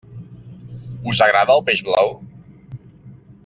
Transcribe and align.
Us 1.11 1.21
agrada 1.27 1.57
el 1.59 1.63
peix 1.69 1.85
blau? 1.91 2.17